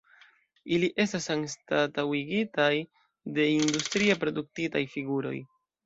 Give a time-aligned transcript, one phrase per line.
[0.77, 2.73] Ili estas anstataŭitaj
[3.39, 5.41] de industrie produktitaj figuroj.